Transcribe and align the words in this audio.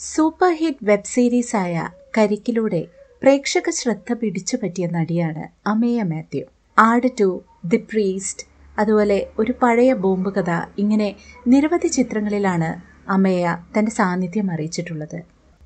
Super 0.00 0.52
hit 0.52 0.84
web 0.84 1.04
സീരീസായ 1.04 1.76
കരിക്കിലൂടെ 2.18 2.80
പ്രേക്ഷക 3.22 3.70
ശ്രദ്ധ 3.70 4.12
പിടിച്ചു 4.12 4.56
പറ്റിയ 4.62 4.86
നടിയാണ് 4.86 5.44
അമേയ 5.66 6.02
മാത്യു. 6.02 6.44
ആട് 6.76 7.08
ടു 7.20 7.28
ദി 7.64 7.76
പ്രീസ്റ്റ് 7.90 8.44
അതുപോലെ 8.78 9.26
ഒരു 9.38 9.52
പഴയ 9.62 9.92
ബോംബ് 9.94 10.30
കഥ 10.30 10.50
ഇങ്ങനെ 10.78 11.08
നിരവധി 11.46 11.88
ചിത്രങ്ങളിലാണ് 11.88 12.70
അമേയ 13.08 13.56
തന്റെ 13.74 13.90
സാന്നിധ്യം 13.90 14.50
അറിയിച്ചിട്ടുള്ളത്. 14.50 15.18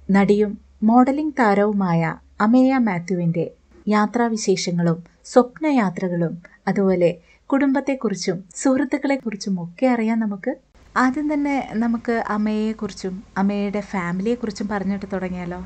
നടിയും 0.09 0.53
മോഡലിംഗ് 0.83 1.39
താരവുമായ 1.39 2.03
അമേയ 2.41 2.79
മാത്യുവിന്റെ 2.79 3.47
യാത്രാവിശേഷങ്ങളും 3.89 4.99
സ്വപ്നയാത്രകളും 5.27 6.35
അതുപോലെ 6.69 7.11
കുടുംബത്തെക്കുറിച്ചും 7.51 8.45
സുഹൃത്തുക്കളെക്കുറിച്ചും 8.57 9.63
ഒക്കെ 9.65 9.87
അറിയാം 9.87 10.21
നമുക്ക് 10.21 10.53
ആദ്യം 10.95 11.27
തന്നെ 11.33 11.55
നമുക്ക് 11.75 12.15
അമ്മയെക്കുറിച്ചും 12.29 13.15
അമ്മയുടെ 13.37 13.81
ഫാമിലിയെക്കുറിച്ചും 13.93 14.67
പറഞ്ഞിട്ട് 14.69 15.07
തുടങ്ങിയാലോ? 15.13 15.61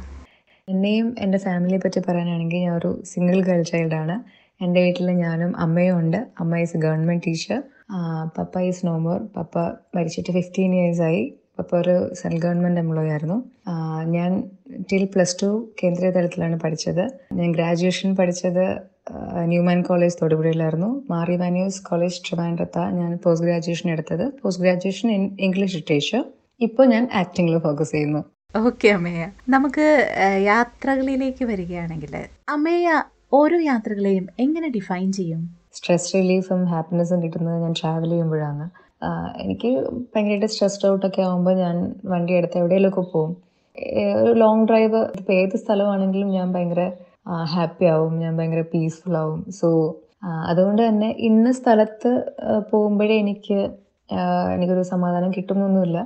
എന്നെയും 0.69 1.09
എന്റെ 1.19 1.39
ഫാമിലിയെ 1.39 1.79
പറ്റി 1.79 2.01
പറയാനാണെങ്കിൽ 2.01 2.61
ഞാൻ 2.67 2.75
ഒരു 2.77 2.91
സിംഗിൾ 3.05 3.39
ഗേൾ 3.48 3.62
ചൈൽഡാണ് 3.62 4.17
എന്റെ 4.61 4.81
വീട്ടിൽ 4.84 5.09
ഞാനും 5.25 5.51
അമ്മയും 5.65 5.97
ഉണ്ട്. 6.03 6.20
അമ്മ 6.41 6.59
ഈസ് 6.59 6.79
ഗവൺമെന്റ് 6.84 7.25
ടീച്ചർ 7.27 7.59
പപ്പ 8.37 8.61
ഈസ് 8.69 8.87
നോമോർ 8.87 9.19
പപ്പ 9.37 9.55
മരിച്ചിട്ട് 9.97 10.31
ഫിഫ്റ്റീൻ 10.39 10.73
ഇയേഴ്സായി 10.79 11.23
പപ്പ 11.59 11.70
ഒരു 11.83 11.95
സെൻട്രൽ 12.15 12.41
ഗവൺമെന്റ് 12.45 12.80
എംപ്ലോയി 12.80 13.10
ആയിരുന്നു. 13.15 13.38
ഞാൻ 14.16 14.30
ടിൽ 14.92 15.05
പ്ലസ് 15.14 15.37
ടു 15.42 15.48
കേന്ദ്രീയ 15.83 16.10
തലത്തിലാണ് 16.16 16.56
പഠിച്ചത്. 16.64 17.05
ഞാൻ 17.38 17.48
ഗ്രാജുവേഷൻ 17.56 18.10
പഠിച്ചത് 18.20 18.64
ന്യൂമാൻ 19.52 19.80
കോളേജ് 19.88 20.16
തൊടുപുഴയിലായിരുന്നു. 20.23 20.91
മാറി 21.11 21.37
മാന്യൂസ് 21.42 21.83
കോളേജ് 21.88 22.20
ട്രിവാൻഡ്രത്താണ് 22.28 22.95
ഞാൻ 23.00 23.11
പോസ്റ്റ് 23.24 23.48
ഗ്രാജുവേഷൻ 23.48 23.91
എടുത്തത്. 23.91 24.24
Post 24.41 24.64
graduation 24.64 25.09
in 25.16 25.24
English 25.47 25.77
literature. 25.77 26.23
ഇപ്പോൾ 26.61 26.87
ഞാൻ 26.95 27.05
ആക്ടിങ്ങിൽ 27.23 27.59
ഫോക്കസ് 27.66 27.95
ചെയ്യുന്നു. 27.97 28.23
ഓക്കെ 28.56 28.88
അമ്മയ 28.97 29.23
നമുക്ക് 29.55 29.86
യാത്രകളിലേക്ക് 30.50 31.45
വരികയാണെങ്കിൽ 31.45 32.14
അമ്മയ 32.55 32.88
ഓരോ 33.38 33.56
യാത്രകളെയും 33.70 34.27
എങ്ങനെ 34.44 34.69
ഡിഫൈൻ 34.77 35.09
ചെയ്യും? 35.12 35.41
സ്ട്രെസ് 35.77 36.11
റിലീഫും 36.14 36.61
ഹാപ്പിനെസ്സും 36.72 37.22
കിട്ടുന്നത് 37.22 37.59
ഞാൻ 37.62 37.75
ട്രാവൽ 37.81 38.11
ചെയ്യുമ്പോഴാണ്. 38.12 38.66
എനിക്ക് 39.42 39.70
ഭയങ്കരമായിട്ട് 40.12 40.48
സ്ട്രെസ്ഡ് 40.52 40.89
ഔട്ട് 40.92 41.06
ഒക്കെ 41.06 41.22
ആകുമ്പോൾ 41.22 41.55
ഞാൻ 41.64 41.77
വണ്ടി 42.12 42.33
എടുത്ത് 42.39 42.56
എവിടെയെങ്കിലുമൊക്കെ 42.61 43.05
പോകും 43.14 43.33
ഒരു 44.20 44.33
ലോങ് 44.42 44.66
ഡ്രൈവ് 44.69 45.00
ഇപ്പോൾ 45.19 45.33
ഏത് 45.33 45.56
സ്ഥലമാണെങ്കിലും 45.62 46.28
ഞാൻ 46.28 46.48
ഭയങ്കര 46.53 46.84
ഹാപ്പി 47.55 47.86
ആവും. 47.94 48.12
ഞാൻ 48.19 48.33
ഭയങ്കര 48.38 48.62
പീസ്ഫുൾ 48.75 49.16
ആവും. 49.22 49.41
സോ 49.61 49.69
അതുകൊണ്ട് 50.50 50.80
തന്നെ 50.88 51.08
ഇന്ന 51.28 51.48
സ്ഥലത്ത് 51.53 52.11
പോകുമ്പോഴേ 52.70 53.16
എനിക്ക് 53.25 53.58
എനിക്കൊരു 54.55 54.84
സമാധാനം 54.92 55.31
കിട്ടുന്നൊന്നുമില്ല. 55.36 55.98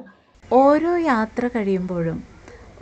ഓരോ 0.44 0.92
യാത്ര 1.12 1.44
കഴിയുമ്പോഴും 1.54 2.18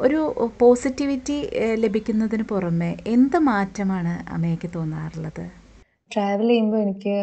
ഒരു 0.00 0.20
പോസിറ്റിവിറ്റി 0.61 1.37
ലഭിക്കുന്നതിന് 1.84 2.45
പുറമെ 2.50 2.91
എന്ത് 3.15 3.39
മാറ്റമാണ് 3.50 4.12
അമ്മയ്ക്ക് 4.34 4.69
തോന്നാറുള്ളത്? 4.77 5.45
ട്രാവൽ 6.11 6.48
ചെയ്യുമ്പോൾ 6.48 6.81
എനിക്ക് 6.87 7.17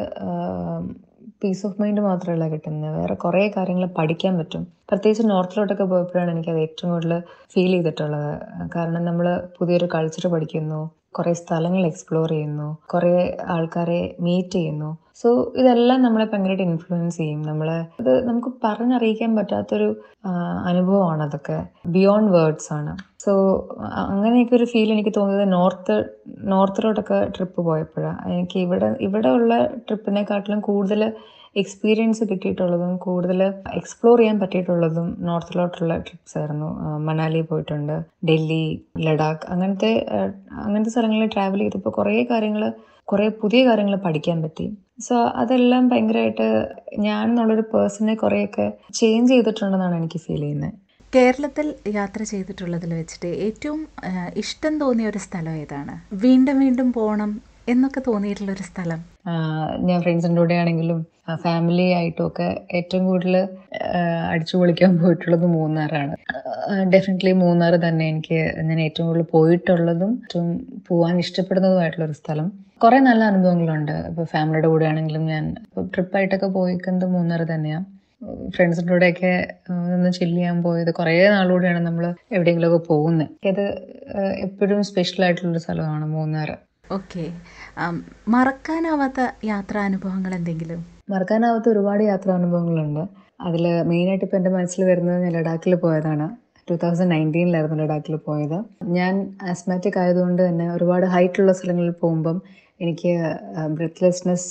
പീസ് 1.46 1.66
ഓഫ് 1.68 1.82
മൈൻഡ് 1.82 2.02
മാത്രമല്ല 2.02 2.48
കിട്ടുന്നത്. 2.48 2.96
വേറെ 2.98 3.16
കുറേ 3.16 3.52
കാര്യങ്ങൾ 3.58 3.86
പഠിക്കാൻ 3.98 4.38
പറ്റും. 4.38 4.68
പ്രത്യേകിച്ച് 4.90 5.30
നോർത്തിലോട്ടൊക്കെ 5.30 5.84
പോയപ്പോഴാണ് 5.84 6.32
എനിക്കത് 6.32 6.60
ഏറ്റവും 6.60 6.92
കൂടുതൽ 6.92 7.22
ഫീൽ 7.54 7.72
ചെയ്തിട്ടുള്ളത്. 7.72 8.32
കാരണം 8.76 9.06
നമ്മൾ 9.06 9.28
പുതിയൊരു 9.60 9.88
കൾച്ചർ 9.96 10.28
പഠിക്കുന്നു 10.28 10.82
കുറേ 11.18 11.34
സ്ഥലങ്ങൾ 11.34 11.86
എക്സ്പ്ലോർ 11.86 12.30
ചെയ്യുന്നു 12.30 12.78
കുറേ 12.94 13.38
ആൾക്കാരെ 13.48 14.16
മീറ്റ് 14.20 14.56
ചെയ്യുന്നു. 14.56 14.98
സോ 15.22 15.54
ഇതെല്ലാം 15.58 16.02
നമ്മളെ 16.02 16.26
ഭയങ്കരമായിട്ട് 16.26 16.64
ഇൻഫ്ലുവൻസ് 16.64 17.18
ചെയ്യും. 17.18 17.42
നമ്മളെ 17.42 17.78
ഇത് 18.00 18.28
നമുക്ക് 18.28 18.48
പറഞ്ഞറിയിക്കാൻ 18.64 19.36
പറ്റാത്തൊരു 19.36 19.88
അനുഭവമാണ് 20.66 21.24
അതൊക്കെ. 21.24 21.58
ബിയോണ്ട് 21.88 22.32
വേർഡ്സ് 22.32 22.74
ആണ്. 22.74 22.94
സോ 23.26 23.34
അങ്ങനെയൊക്കെ 24.06 24.56
ഒരു 24.56 24.66
ഫീൽ 24.72 24.90
എനിക്ക് 24.96 25.14
തോന്നിയത് 25.18 25.48
നോർത്ത് 25.54 25.96
നോർത്തിലോട്ടൊക്കെ 26.54 27.20
ട്രിപ്പ് 27.36 27.62
പോയപ്പോഴാണ് 27.70 28.20
എനിക്ക് 28.34 28.60
ഇവിടെ 28.66 28.90
ഇവിടെ 29.08 29.30
ഉള്ള 29.38 29.54
ട്രിപ്പിനെക്കാട്ടിലും 29.88 30.60
കൂടുതൽ 30.70 31.02
എക്സ്പീരിയൻസ് 31.62 32.24
കിട്ടിയിട്ടുള്ളതും 32.30 32.94
കൂടുതൽ 33.06 33.42
എക്സ്പ്ലോർ 33.80 34.18
ചെയ്യാൻ 34.20 34.38
പറ്റിയിട്ടുള്ളതും 34.40 35.08
നോർത്തിലോട്ടുള്ള 35.28 35.94
ട്രിപ്സ് 36.08 36.36
ആയിരുന്നു. 36.40 36.70
മണാലി 37.08 37.42
പോയിട്ടുണ്ട് 37.52 37.96
ഡൽഹി 38.30 38.66
ലഡാക്ക് 39.06 39.46
അങ്ങനത്തെ 39.54 39.92
അങ്ങനത്തെ 40.64 40.92
സ്ഥലങ്ങളിൽ 40.96 41.32
ട്രാവൽ 41.36 41.62
ചെയ്തപ്പോൾ 41.64 41.94
കുറേ 42.00 42.16
കാര്യങ്ങൾ 42.32 42.66
കുറേ 43.12 43.28
പുതിയ 43.42 43.62
കാര്യങ്ങൾ 43.68 43.96
പഠിക്കാൻ 44.06 44.38
പറ്റി. 44.44 44.66
സോ 45.08 45.16
അതെല്ലാം 45.42 45.84
ഭയങ്കരമായിട്ട് 45.92 46.48
ഞാൻ 47.08 47.24
എന്നുള്ളൊരു 47.30 47.66
പേഴ്സണെ 47.74 48.16
കുറേയൊക്കെ 48.24 48.66
ചേഞ്ച് 49.00 49.32
ചെയ്തിട്ടുണ്ടെന്നാണ് 49.34 49.96
എനിക്ക് 50.02 50.22
ഫീൽ 50.26 50.42
ചെയ്യുന്നത്. 50.42 50.74
കേരളത്തിൽ 51.16 51.68
യാത്ര 51.98 52.22
ചെയ്തിട്ടുള്ളതിൽ 52.30 52.92
വെച്ചിട്ട് 53.00 53.30
ഏറ്റവും 53.46 53.82
ഇഷ്ടം 54.42 54.74
തോന്നിയ 54.82 55.12
ഒരു 55.12 55.20
സ്ഥലം 55.26 55.54
ഏതാണ്? 55.64 55.94
വീണ്ടും 56.24 56.58
വീണ്ടും 56.64 56.88
പോകണം 56.98 57.32
എന്നൊക്കെ 57.74 58.02
തോന്നിയിട്ടുള്ള 58.08 58.52
ഒരു 58.56 58.66
സ്ഥലം? 58.70 59.00
ഞാൻ 59.88 60.00
ഫ്രണ്ട്സിന്റെ 60.06 60.42
കൂടെ 60.42 60.56
ആണെങ്കിലും 60.64 61.00
ഫാമിലി 61.46 61.86
ആയിട്ടും 62.00 62.26
ഒക്കെ 62.28 62.48
ഏറ്റവും 62.80 63.06
കൂടുതൽ 63.12 63.36
അടിച്ചു 64.34 64.56
പൊളിക്കാൻ 64.60 64.92
പോയിട്ടുള്ളത് 65.04 65.48
മൂന്നാറാണ്. 65.56 66.16
ഡെഫിനറ്റ്ലി 66.96 67.34
മൂന്നാർ 67.44 67.76
തന്നെ 67.88 68.06
എനിക്ക് 68.14 68.40
ഞാൻ 68.70 68.80
ഏറ്റവും 68.88 69.08
കൂടുതൽ 69.10 69.28
പോയിട്ടുള്ളതും 69.36 70.12
ഏറ്റവും 70.26 70.50
പോകാൻ 70.90 71.16
ഇഷ്ടപ്പെടുന്നതുമായിട്ടുള്ള 71.26 72.06
ഒരു 72.10 72.18
സ്ഥലം. 72.22 72.50
കുറേ 72.84 73.00
നല്ല 73.10 73.24
അനുഭവങ്ങളുണ്ട്. 73.32 73.96
ഇപ്പോൾ 74.12 74.26
ഫാമിലിയുടെ 74.36 74.70
കൂടെ 74.74 74.86
ആണെങ്കിലും 74.92 75.26
ഞാൻ 75.34 75.44
ട്രിപ്പായിട്ടൊക്കെ 75.96 76.50
പോയിക്കുന്നത് 76.60 77.08
മൂന്നാർ 77.18 77.44
തന്നെയാണ് 77.56 77.86
ഫ്രണ്ട്സിന്റെ 78.56 78.92
കൂടെയൊക്കെ 78.94 79.32
ഒന്ന് 79.96 80.12
ചില്ല് 80.12 80.38
ചെയ്യാൻ 80.38 80.64
പോയത്. 80.64 80.94
കുറേ 80.94 81.30
നാളുകൂടെയാണ് 81.30 81.80
നമ്മൾ 81.86 82.06
എവിടെയെങ്കിലുമൊക്കെ 82.32 82.88
പോകുന്നത് 82.88 83.48
അത് 83.48 83.64
എപ്പോഴും 84.46 84.84
സ്പെഷ്യൽ 84.84 85.24
ആയിട്ടുള്ളൊരു 85.26 85.60
സ്ഥലമാണ് 85.60 86.06
മൂന്നാർ. 86.06 86.50
ഓക്കെ. 86.92 87.26
മറക്കാനാവാത്ത 88.28 89.20
യാത്രാനുഭവങ്ങൾ 89.46 90.36
എന്തെങ്കിലും? 90.36 90.86
മറക്കാനാവാത്ത 91.10 91.70
ഒരുപാട് 91.70 92.04
യാത്രാനുഭവങ്ങളുണ്ട്. 92.04 93.04
അതിൽ 93.42 93.82
മെയിനായിട്ട് 93.84 94.26
ഇപ്പോൾ 94.26 94.38
എന്റെ 94.38 94.50
മനസ്സിൽ 94.50 94.84
വരുന്നത് 94.84 95.24
ഞാൻ 95.24 95.34
ലഡാക്കിൽ 95.34 95.76
പോയതാണ്. 95.76 96.28
ടൂ 96.70 96.76
തൗസൻഡ് 96.84 97.12
നയന്റീനിലായിരുന്നു 97.12 97.78
ലഡാക്കിൽ 97.84 98.16
പോയത്. 98.16 98.58
ഞാൻ 98.98 99.14
ആസ്മാറ്റിക് 99.50 100.00
ആയതുകൊണ്ട് 100.00 100.42
തന്നെ 100.48 100.68
ഒരുപാട് 100.76 101.06
ഹൈറ്റുള്ള 101.06 101.54
സ്ഥലങ്ങളിൽ 101.54 101.92
പോകുമ്പം 102.02 102.38
എനിക്ക് 102.82 103.12
ബ്രെത്ത്ലെസ്നെസ് 103.68 104.50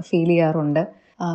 ഫീൽ 0.00 0.28
ചെയ്യാറുണ്ട്. 0.28 0.82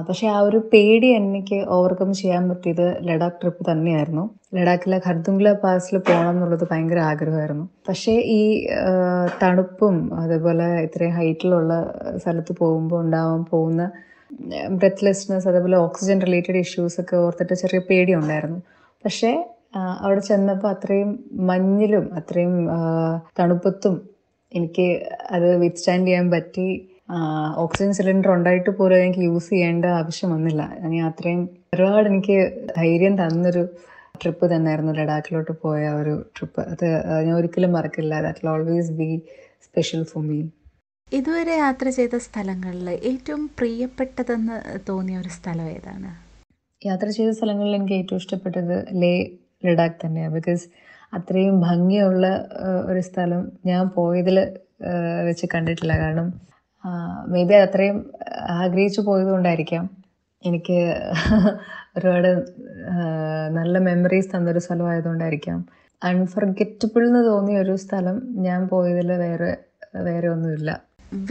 പക്ഷേ 0.07 0.25
ആ 0.27 0.39
ഒരു 0.45 0.59
പേടി 0.71 1.07
എനിക്ക് 1.17 1.57
ഓവർകം 1.75 2.09
ചെയ്യാൻ 2.13 2.43
പറ്റിയത് 2.49 2.87
ലഡാക്ക് 3.07 3.39
ട്രിപ്പ് 3.41 3.63
തന്നെയായിരുന്നു. 3.69 4.23
ലഡാക്കിലെ 4.55 4.97
ഖർദുംഗ്ല 5.05 5.51
പാസിൽ 5.63 5.95
പോകണം 5.99 6.31
എന്നുള്ളത് 6.31 6.65
ഭയങ്കര 6.71 6.99
ആഗ്രഹമായിരുന്നു. 7.09 7.65
പക്ഷേ 7.87 8.13
ഈ 8.35 8.41
തണുപ്പും 9.41 9.95
അതേപോലെ 10.21 10.67
ഇത്രയും 10.85 11.15
ഹൈറ്റിലുള്ള 11.19 11.73
സ്ഥലത്ത് 12.17 12.53
പോകുമ്പോൾ 12.61 12.99
ഉണ്ടാവാൻ 13.05 13.43
പോകുന്ന 13.45 13.83
ബ്രെത്ത്ലെസ്നെസ് 14.77 15.47
അതേപോലെ 15.47 15.77
ഓക്സിജൻ 15.77 16.17
റിലേറ്റഡ് 16.21 16.61
ഇഷ്യൂസ് 16.63 16.97
ഒക്കെ 17.03 17.15
ഓർത്തിട്ട് 17.17 17.55
ചെറിയ 17.61 17.81
പേടിയുണ്ടായിരുന്നു 17.89 18.59
പക്ഷേ 19.03 19.31
ആ, 19.75 19.81
അവിടെ 20.03 20.21
ചെന്നപ്പോൾ 20.21 20.69
അത്രയും 20.69 21.09
മഞ്ഞിലും 21.49 22.05
അത്രയും 22.19 22.53
തണുപ്പത്തും 23.39 23.95
എനിക്ക് 24.51 24.85
അത് 25.31 25.47
വിത്ത്സ്റ്റാൻഡ് 25.63 26.07
ചെയ്യാൻ 26.07 26.27
പറ്റി. 26.31 26.67
ഓക്സിജൻ 27.63 27.91
സിലിണ്ടർ 27.97 28.29
ഉണ്ടായിട്ട് 28.37 28.71
പോലും 28.77 28.97
എനിക്ക് 29.03 29.23
യൂസ് 29.29 29.49
ചെയ്യേണ്ട 29.49 29.85
ആവശ്യം 29.99 30.29
വന്നില്ല. 30.35 30.61
ഞാൻ 30.93 31.03
അത്രയും 31.09 31.41
ഒരുപാട് 31.73 32.07
എനിക്ക് 32.11 32.37
ധൈര്യം 32.77 33.13
തന്നൊരു 33.21 33.63
ട്രിപ്പ് 34.21 34.45
തന്നെയായിരുന്നു 34.53 34.93
ലഡാക്കിലോട്ട് 34.99 35.53
പോയ 35.63 35.81
ഒരു 36.01 36.13
ട്രിപ്പ് 36.37 36.61
അത് 36.73 36.85
ഞാൻ 37.25 37.33
ഒരിക്കലും 37.39 37.71
മറക്കില്ല. 37.77 38.13
That 38.25 38.47
always 38.53 38.93
be 38.99 39.09
special 39.67 40.03
for 40.11 40.23
me 40.29 40.39
ഇതുവരെ 41.11 41.53
യാത്ര 41.57 41.89
ചെയ്ത 41.97 42.15
സ്ഥലങ്ങളിൽ 42.27 42.87
ഏറ്റവും 43.09 43.43
പ്രിയപ്പെട്ടതെന്ന് 43.59 44.57
തോന്നിയ 44.89 45.19
ഒരു 45.21 45.31
സ്ഥലം 45.37 45.67
ഏതാണ്? 45.75 46.09
യാത്ര 46.81 47.07
ചെയ്ത 47.17 47.31
സ്ഥലങ്ങളിൽ 47.37 47.75
എനിക്ക് 47.77 47.95
ഏറ്റവും 48.01 48.19
ഇഷ്ടപ്പെട്ടത് 48.23 48.75
ലേ 49.01 49.13
ലഡാക്ക് 49.65 49.97
തന്നെയാണ് 50.03 50.33
ബിക്കോസ് 50.33 50.65
അത്രയും 51.13 51.55
ഭംഗിയുള്ള 51.61 52.25
ഒരു 52.89 53.01
സ്ഥലം 53.09 53.43
ഞാൻ 53.65 53.83
പോയതിൽ 53.95 54.37
വെച്ച് 55.27 55.45
കണ്ടിട്ടില്ല. 55.53 55.93
കാരണം 56.03 56.27
മേ 57.33 57.43
ബി 57.43 57.53
അത്രയും 57.53 57.97
ആഗ്രഹിച്ചു 58.49 59.01
പോയതുകൊണ്ടായിരിക്കാം 59.01 59.85
എനിക്ക് 60.43 60.79
ഒരുപാട് 61.97 62.31
നല്ല 63.49 63.77
മെമ്മറീസ് 63.77 64.29
തന്നൊരു 64.35 64.59
സ്ഥലമായതുകൊണ്ടായിരിക്കാം. 64.59 65.59
അൺഫർഗറ്റബിൾ 66.03 67.03
എന്ന് 67.07 67.21
തോന്നിയ 67.25 67.59
ഒരു 67.59 67.75
സ്ഥലം 67.75 68.17
ഞാൻ 68.47 68.67
പോയതിൽ 68.67 69.11
വേറെ 69.23 69.51
വേറെ 70.07 70.27
ഒന്നുമില്ല. 70.27 70.69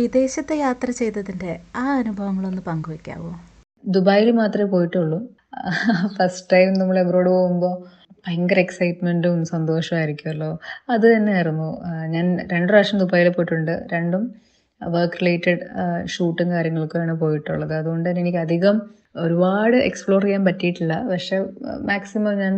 വിദേശത്ത് 0.00 0.54
യാത്ര 0.54 0.90
ചെയ്തതിന്റെ 0.90 1.60
ആ 1.76 1.84
അനുഭവങ്ങളൊന്ന് 1.98 2.62
പങ്കുവെക്കാവോ? 2.62 3.32
ദുബായിൽ 3.84 4.30
മാത്രമേ 4.30 4.70
പോയിട്ടുള്ളൂ. 4.70 5.18
ഫസ്റ്റ് 6.16 6.48
ടൈം 6.52 6.72
നമ്മൾ 6.72 6.98
എബ്രോഡ് 6.98 7.30
പോകുമ്പോൾ 7.30 7.74
ഭയങ്കര 8.26 8.58
എക്സൈറ്റ്മെന്റും 8.58 9.44
സന്തോഷമായിരിക്കുമല്ലോ 9.44 10.50
അത് 10.90 11.06
തന്നെയായിരുന്നു. 11.16 11.68
ഞാൻ 12.14 12.26
രണ്ട് 12.52 12.68
പ്രാവശ്യം 12.72 12.98
ദുബായിൽ 12.98 13.28
പോയിട്ടുണ്ട്. 13.28 13.74
രണ്ടും 13.92 14.22
വർക്ക് 14.80 15.18
റിലേറ്റഡ് 15.20 15.62
ഷൂട്ടും 16.14 16.48
കാര്യങ്ങളൊക്കെയാണ് 16.54 17.14
പോയിട്ടുള്ളത്. 17.22 17.74
അതുകൊണ്ട് 17.80 18.06
തന്നെ 18.08 18.22
എനിക്ക് 18.24 18.40
അധികം 18.46 18.76
ഒരുപാട് 19.24 19.76
എക്സ്പ്ലോർ 19.88 20.22
ചെയ്യാൻ 20.24 20.42
പറ്റിയിട്ടില്ല. 20.48 20.94
പക്ഷെ 21.12 21.36
മാക്സിമം 21.90 22.34
ഞാൻ 22.44 22.54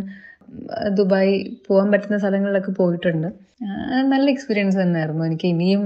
ദുബായ് 0.98 1.34
പോകാൻ 1.68 1.88
പറ്റുന്ന 1.92 2.18
സ്ഥലങ്ങളിലൊക്കെ 2.22 2.72
പോയിട്ടുണ്ട്. 2.82 3.28
നല്ല 4.12 4.26
എക്സ്പീരിയൻസ് 4.34 4.78
തന്നെയായിരുന്നു. 4.82 5.24
എനിക്ക് 5.30 5.48
ഇനിയും 5.54 5.82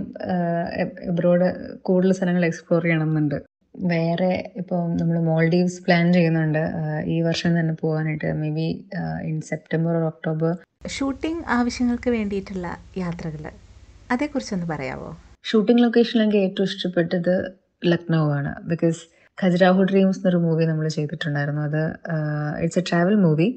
എബ്രോഡ് 1.13 1.49
കൂടുതൽ 1.89 2.13
സ്ഥലങ്ങൾ 2.19 2.45
എക്സ്പ്ലോർ 2.51 2.83
ചെയ്യണമെന്നുണ്ട്. 2.87 3.39
വേറെ 3.93 4.33
ഇപ്പം 4.61 4.89
നമ്മൾ 5.01 5.17
മോൾഡീവ്സ് 5.31 5.81
പ്ലാൻ 5.85 6.07
ചെയ്യുന്നുണ്ട്. 6.17 6.63
ഈ 7.15 7.17
വർഷം 7.29 7.53
തന്നെ 7.59 7.75
പോകാനായിട്ട് 7.83 8.31
maybe 8.59 8.69
in 9.31 9.37
September 9.51 9.95
or 10.01 10.07
October 10.13 10.55
shooting 10.97 11.45
ആവശ്യങ്ങൾക്ക് 11.59 12.11
വേണ്ടിയിട്ടുള്ള 12.17 12.69
യാത്രകൾ 13.03 13.45
അതേക്കുറിച്ചൊന്ന് 14.15 14.69
പറയാവോ? 14.73 15.11
ഷൂട്ടിംഗ് 15.45 15.83
ലൊക്കേഷൻ 15.85 16.19
എനിക്ക് 16.23 16.41
ഏറ്റവും 16.47 16.69
ഇഷ്ടപ്പെട്ടത് 16.71 17.35
ലക്നൗ 17.93 18.23
ആണ് 18.39 18.51
ബിക്കോസ് 18.71 19.01
ഖജരാഹു 19.39 19.83
ഡ്രീംസ് 19.91 20.19
എന്നൊരു 20.21 20.39
മൂവി 20.47 20.65
നമ്മൾ 20.71 20.87
ചെയ്തിട്ടുണ്ടായിരുന്നു. 20.97 21.63
അത് 21.69 21.83
ഇറ്റ്സ് 22.65 22.81
എ 22.81 22.85
ട്രാവൽ 22.91 23.15
മൂവി 23.25 23.49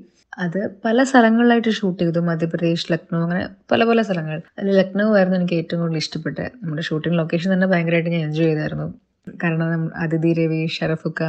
അത് 0.46 0.60
പല 0.86 0.98
സ്ഥലങ്ങളിലായിട്ട് 1.10 1.72
ഷൂട്ട് 1.80 2.00
ചെയ്തു. 2.04 2.20
മധ്യപ്രദേശ് 2.30 2.88
ലക്നൗ 2.94 3.20
അങ്ങനെ 3.26 3.44
പല 3.72 3.84
പല 3.90 4.00
സ്ഥലങ്ങൾ. 4.08 4.38
അതിൽ 4.60 4.72
ലക്നൗ 4.82 5.08
ആയിരുന്നു 5.18 5.38
എനിക്ക് 5.40 5.58
ഏറ്റവും 5.62 5.82
കൂടുതൽ 5.82 6.00
ഇഷ്ടപ്പെട്ടത് 6.04 6.50
നമ്മുടെ 6.62 6.86
ഷൂട്ടിംഗ് 6.90 7.18
ലൊക്കേഷൻ 7.20 7.50
തന്നെ 7.56 7.68
ഭയങ്കരമായിട്ട് 7.74 8.12
ഞാൻ 8.16 8.24
എൻജോയ് 8.30 8.50
ചെയ്തായിരുന്നു. 8.50 8.88
കാരണം 9.44 9.84
അതിഥി 10.04 10.32
രവി 10.40 10.62
ഷറഫുക്ക 10.78 11.22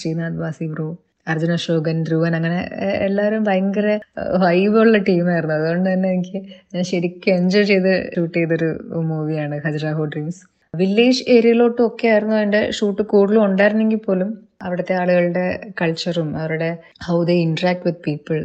ശ്രീനാഥ് 0.00 0.40
വാസി 0.44 0.66
ബ്രോ 0.74 0.88
അർജുന 1.26 1.52
അശോകൻ 1.52 1.98
ധ്രുവൻ 2.02 2.32
അങ്ങനെ 2.34 2.60
എല്ലാവരും 2.98 3.42
ഭയങ്കര 3.44 3.88
വൈബുള്ള 4.36 4.98
ടീമായിരുന്നു 4.98 5.54
അതുകൊണ്ട് 5.54 5.88
തന്നെ 5.90 6.08
എനിക്ക് 6.10 6.38
ഞാൻ 6.74 6.84
ശരിക്കും 6.84 7.34
എൻജോയ് 7.34 7.64
ചെയ്ത് 7.64 7.92
ഷൂട്ട് 8.16 8.34
ചെയ്തൊരു 8.34 8.70
മൂവിയാണ് 9.10 9.58
ഖജറാഹോ 9.64 10.04
ഡ്രീംസ് 10.04 10.42
വില്ലേജ് 10.74 11.22
ഏരിയയിലോട്ടും 11.28 11.84
ഒക്കെ 11.86 12.06
ആയിരുന്നു 12.08 12.36
എന്റെ 12.36 12.60
ഷൂട്ട് 12.70 13.02
കൂടുതലും 13.02 13.44
ഉണ്ടായിരുന്നെങ്കിൽ 13.44 13.98
പോലും 13.98 14.30
അവിടുത്തെ 14.62 14.94
ആളുകളുടെ 14.94 15.44
കൾച്ചറും 15.80 16.28
അവരുടെ 16.36 16.70
how 17.06 17.16
they 17.24 17.34
interact 17.42 17.84
with 17.86 18.02
people 18.04 18.38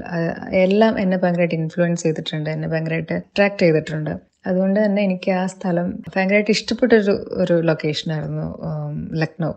എല്ലാം 0.62 0.94
എന്നെ 1.00 1.18
ഭയങ്കരമായിട്ട് 1.18 1.56
ഇൻഫ്ലുവൻസ് 1.56 2.04
ചെയ്തിട്ടുണ്ട് 2.04 2.50
എന്നെ 2.50 2.68
ഭയങ്കരമായിട്ട് 2.68 3.14
അട്രാക്ട് 3.14 3.60
ചെയ്തിട്ടുണ്ട്. 3.60 4.14
അതുകൊണ്ട് 4.48 4.86
തന്നെ 4.86 5.02
എനിക്ക് 5.04 5.32
ആ 5.32 5.46
സ്ഥലം 5.46 5.90
ഭയങ്കരമായിട്ട് 6.16 6.52
ഇഷ്ടപ്പെട്ടൊരു 6.52 7.16
ഒരു 7.44 7.62
ലൊക്കേഷൻ 7.62 8.12
ആയിരുന്നു 8.12 8.48
ലക്നൗ. 9.16 9.52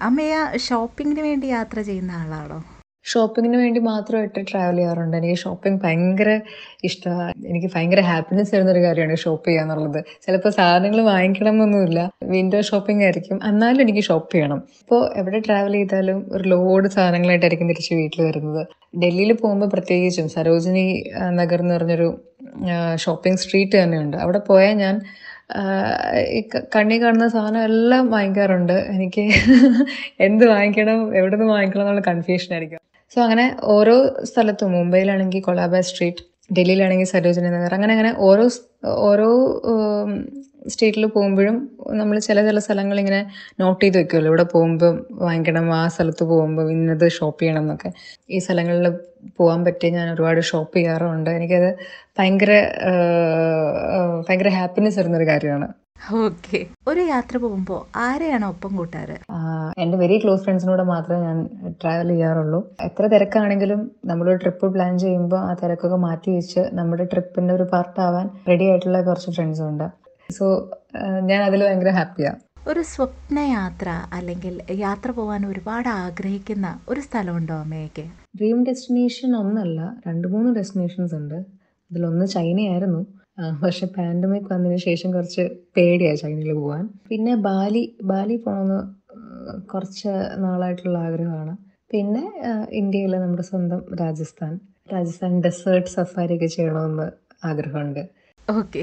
അമ്മയ 0.00 0.34
ഷോപ്പിങ്ങിന് 0.68 1.20
വേണ്ടി 1.20 1.46
യാത്ര 1.46 1.80
ചെയ്യുന്ന 1.80 2.12
ആളാണോ? 2.12 2.64
ഷോപ്പിങ്ങിന് 3.04 3.56
വേണ്ടി 3.56 3.80
മാത്രമായിട്ട് 3.80 4.40
ട്രാവൽ 4.50 4.76
ചെയ്യാറുണ്ട്. 4.76 5.16
എനിക്ക് 5.16 5.38
ഷോപ്പിംഗ് 5.40 5.80
ഭയങ്കര 5.84 6.30
ഇഷ്ടമാണ് 6.84 7.46
എനിക്ക് 7.46 7.70
ഭയങ്കര 7.74 8.00
ഹാപ്പിനെസ് 8.00 8.52
തരുന്ന 8.54 8.72
ഒരു 8.72 8.82
കാര്യമാണ് 8.82 9.16
ഷോപ്പ് 9.16 9.46
ചെയ്യുക 9.48 9.62
എന്നുള്ളത്. 9.62 10.04
ചിലപ്പോൾ 10.26 10.48
സാധനങ്ങൾ 10.48 11.00
വാങ്ങിക്കണമെന്നൊന്നുമില്ല. 11.00 12.00
വിൻഡോ 12.24 12.60
ഷോപ്പിംഗ് 12.60 13.04
ആയിരിക്കും. 13.04 13.40
എന്നാലും 13.44 13.82
എനിക്ക് 13.82 14.02
ഷോപ്പ് 14.02 14.34
ചെയ്യണം. 14.34 14.62
ഇപ്പോൾ 14.82 15.00
എവിടെ 15.16 15.38
ട്രാവൽ 15.38 15.72
ചെയ്താലും 15.72 16.30
ഒരു 16.32 16.44
ലോഡ് 16.48 16.88
സാധനങ്ങളായിട്ടായിരിക്കും 16.88 17.68
തിരിച്ച് 17.68 17.94
വീട്ടിൽ 17.94 18.20
വരുന്നത്. 18.24 18.66
ഡൽഹിയിൽ 18.98 19.32
പോകുമ്പോൾ 19.32 19.66
പ്രത്യേകിച്ചും 19.66 20.28
സരോജിനി 20.28 20.86
നഗർ 21.40 21.60
എന്ന് 21.60 21.74
പറഞ്ഞൊരു 21.74 22.08
ഷോപ്പിംഗ് 22.98 23.38
സ്ട്രീറ്റ് 23.38 23.76
തന്നെയുണ്ട്. 23.82 24.16
അവിടെ 24.16 24.38
പോയാൽ 24.50 24.74
ഞാൻ 24.76 24.96
ഈ 26.36 26.40
കണ്ണി 26.76 26.96
കാണുന്ന 27.02 27.28
സാധനം 27.28 27.62
എല്ലാം 27.62 28.04
വാങ്ങിക്കാറുണ്ട്. 28.10 28.76
എനിക്ക് 28.96 29.24
എന്ത് 30.26 30.44
വാങ്ങിക്കണം 30.46 30.98
എവിടെ 31.20 31.36
നിന്ന് 31.36 31.52
വാങ്ങിക്കണം 31.52 31.82
എന്നുള്ള 31.84 32.00
കൺഫ്യൂഷൻ 32.00 32.50
ആയിരിക്കും. 32.54 32.80
സോ 33.12 33.18
അങ്ങനെ 33.20 33.46
ഓരോ 33.76 33.94
സ്ഥലത്തും 34.22 34.72
മുംബൈയിലാണെങ്കിൽ 34.72 35.42
കൊളാബ 35.42 35.80
സ്ട്രീറ്റ് 35.80 36.24
ഡൽഹിയിലാണെങ്കിൽ 36.52 37.08
സരോജിനി 37.14 37.50
നഗർ 37.56 37.74
അങ്ങനെ 37.74 37.92
അങ്ങനെ 37.92 38.12
ഓരോ 38.28 38.44
ഓരോ 39.08 39.28
സ്റ്റേറ്റിൽ 40.66 41.06
പോകുമ്പോഴും 41.06 41.56
നമ്മൾ 42.00 42.18
ചില 42.18 42.38
ചില 42.46 42.58
സ്ഥലങ്ങൾ 42.58 42.98
ഇങ്ങനെ 42.98 43.20
നോട്ട് 43.60 43.82
ചെയ്ത് 43.84 43.98
വെക്കുമല്ലോ 43.98 44.30
ഇവിടെ 44.30 44.44
പോകുമ്പോൾ 44.54 44.92
വാങ്ങിക്കണം 45.26 45.74
ആ 45.74 45.88
സ്ഥലത്ത് 45.88 46.24
പോകുമ്പോൾ 46.24 46.70
ഇന്നത് 46.72 47.08
ഷോപ്പ് 47.18 47.40
ചെയ്യണം 47.42 47.62
എന്നൊക്കെ. 47.62 47.90
ഈ 48.30 48.38
സ്ഥലങ്ങളിൽ 48.38 48.88
പോകാൻ 49.36 49.64
പറ്റി 49.64 49.90
ഞാൻ 49.90 50.06
ഒരുപാട് 50.14 50.40
ഷോപ്പ് 50.40 50.76
ചെയ്യാറുണ്ട്. 50.76 51.30
എനിക്കത് 51.30 51.70
ഭയങ്കര 52.18 52.52
ഭയങ്കര 54.28 54.48
ഹാപ്പിനെസ് 54.48 54.98
തരുന്നൊരു 55.00 55.28
കാര്യമാണ്. 55.32 55.68
ഓക്കെ 56.24 56.66
ഒരു 56.88 57.00
യാത്ര 57.00 57.36
പോകുമ്പോൾ 57.36 57.80
ആരെയാണ് 57.96 58.44
ഒപ്പം 58.44 58.76
കൂട്ടാറ്? 58.76 59.16
എന്റെ 59.82 59.96
വെരി 60.02 60.16
ക്ലോസ് 60.22 60.44
ഫ്രണ്ട്സിനോട് 60.44 60.82
മാത്രമേ 60.82 61.20
ഞാൻ 61.26 61.38
ട്രാവൽ 61.82 62.08
ചെയ്യാറുള്ളൂ. 62.08 62.60
എത്ര 62.86 63.06
തിരക്കാണെങ്കിലും 63.06 63.90
നമ്മളൊരു 64.06 64.36
ട്രിപ്പ് 64.36 64.66
പ്ലാൻ 64.74 64.98
ചെയ്യുമ്പോൾ 64.98 65.40
ആ 65.48 65.52
തിരക്കൊക്കെ 65.62 65.96
മാറ്റി 65.96 66.30
വെച്ച് 66.36 66.60
നമ്മുടെ 66.72 67.04
ട്രിപ്പിന്റെ 67.04 67.54
ഒരു 67.54 67.62
പാർട്ടാവാൻ 67.72 68.28
റെഡി 68.50 68.64
ആയിട്ടുള്ള 68.64 69.00
കുറച്ച് 69.02 69.30
ഫ്രണ്ട്സും 69.30 69.68
ഉണ്ട്. 69.68 69.86
സോ 70.30 70.46
ഞാൻ 71.22 71.42
അതിൽ 71.42 71.60
ഭയങ്കര 71.64 71.90
ഹാപ്പിയാണ് 71.90 72.40
ഒരു 72.68 72.80
സ്വപ്നയാത്ര 72.80 73.88
അല്ലെങ്കിൽ 74.12 74.54
യാത്ര 74.70 75.10
പോകാൻ 75.10 75.46
ഒരുപാട് 75.46 75.88
ആഗ്രഹിക്കുന്ന 75.88 76.80
ഒരു 76.88 77.00
സ്ഥലമുണ്ടോ 77.00 77.54
അമ്മയ്ക്ക്? 77.54 78.04
ഡ്രീം 78.36 78.64
ഡെസ്റ്റിനേഷൻ 78.64 79.36
ഒന്നല്ല 79.36 79.96
രണ്ട് 80.06 80.28
മൂന്ന് 80.28 80.50
ഡെസ്റ്റിനേഷൻസ് 80.56 81.14
ഉണ്ട്. 81.14 81.38
അതിലൊന്ന് 81.90 82.26
ചൈനയായിരുന്നു. 82.26 83.00
പക്ഷെ 83.62 83.86
പാൻഡമിക് 83.86 84.52
വന്നതിന് 84.52 84.78
ശേഷം 84.78 85.12
കുറച്ച് 85.12 85.44
പേടിയായി 85.76 86.16
ചൈനയിൽ 86.16 86.52
പോകാൻ 86.52 86.88
പിന്നെ 87.08 87.34
ബാലി 87.34 87.82
ബാലി 88.02 88.36
പോകണമെന്ന് 88.36 88.80
കുറച്ച് 89.62 90.12
നാളായിട്ടുള്ള 90.38 90.98
ആഗ്രഹമാണ്. 90.98 91.56
പിന്നെ 91.92 92.24
ഇന്ത്യയിലെ 92.70 93.18
നമ്മുടെ 93.18 93.42
സ്വന്തം 93.42 93.80
രാജസ്ഥാൻ. 94.00 94.52
രാജസ്ഥാൻ 94.94 95.40
ഡെസേർട്ട് 95.40 95.90
സഫാരി 95.90 96.34
ഒക്കെ 96.34 96.46
ചെയ്യണമെന്ന് 96.46 97.06
ആഗ്രഹമുണ്ട്. 97.46 98.02
ഓക്കെ 98.52 98.82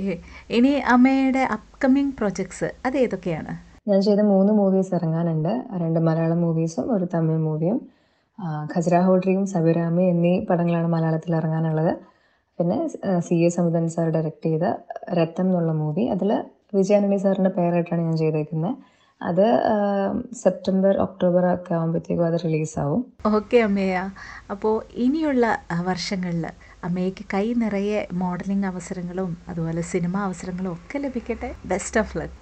ഇനി 0.58 0.72
അമ്മയുടെ 0.94 1.44
അപ്കമിംഗ് 1.56 2.16
പ്രൊജക്ട്സ് 2.20 2.68
അത് 2.86 2.98
ഏതൊക്കെയാണ് 3.04 3.54
ഞാൻ 3.90 4.00
ചെയ്ത 4.02 4.22
മൂന്ന് 4.32 4.52
മൂവീസ് 4.54 4.92
ഇറങ്ങാനുണ്ട്. 4.98 5.52
രണ്ട് 5.82 6.00
മലയാളം 6.08 6.40
മൂവീസും 6.46 6.86
ഒരു 6.96 7.06
തമിഴ് 7.14 7.40
മൂവിയും 7.46 7.78
ഖജരാഹോ 8.74 9.14
ഡ്രീം 9.24 9.42
സബിറാമി 9.54 10.04
എന്നീ 10.14 10.34
പടങ്ങളാണ് 10.50 10.90
മലയാളത്തിൽ 10.96 11.32
ഇറങ്ങാനുള്ളത്. 11.36 11.94
പിന്നെ 12.60 12.78
C 13.28 13.36
A 13.48 13.50
Samudan 13.56 13.86
sir 13.96 14.08
direct 14.16 14.50
ചെയ്ത 14.50 14.66
രത്തം 15.20 15.48
എന്നുള്ള 15.48 15.74
മൂവി 15.82 16.06
അതിൽ 16.16 16.30
വിജയാനണി 16.78 17.18
സാറിന്റെ 17.24 17.52
പേരായിട്ടാണ് 17.58 18.02
ഞാൻ 18.02 18.16
ചെയ്തേക്കുന്നത് 18.18 18.76
അത് 19.22 19.46
സെപ്റ്റംബർ 20.42 20.94
ഒക്ടോബർ 21.06 21.44
ഒക്കെ 21.54 21.72
ആകുമ്പോഴത്തേക്കും 21.78 22.26
അത് 22.26 22.38
റിലീസാവും 22.44 23.02
ഓക്കെ 23.32 23.60
അമ്മയ 23.68 23.94
അപ്പോൾ 24.54 24.74
ഇനിയുള്ള 25.06 25.46
വർഷങ്ങളിൽ 25.88 26.46
അമ്മയ്ക്ക് 26.84 27.26
കൈ 27.34 27.54
നിറയെ 27.54 28.08
മോഡലിംഗ് 28.14 28.66
അവസരങ്ങളും 28.66 29.38
അതുപോലെ 29.50 29.82
സിനിമ 29.82 30.18
അവസരങ്ങളും 30.18 30.72
ഒക്കെ 30.72 31.00
ലഭിക്കട്ടെ. 31.00 31.56
Best 31.66 32.00
of 32.00 32.18
luck 32.18 32.36